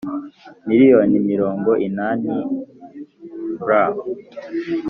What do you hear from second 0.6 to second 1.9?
Miliyoni mirongo